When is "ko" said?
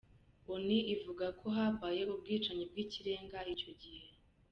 1.39-1.45